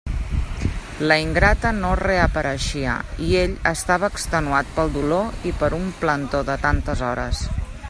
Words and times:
La 1.09 1.17
ingrata 1.23 1.71
no 1.81 1.91
reapareixia, 1.99 2.95
i 3.27 3.29
ell 3.43 3.53
estava 3.73 4.11
extenuat 4.15 4.73
pel 4.79 4.91
dolor 4.99 5.47
i 5.51 5.55
per 5.63 5.71
un 5.81 5.87
plantó 6.03 6.43
de 6.49 6.57
tantes 6.67 7.09
hores. 7.11 7.47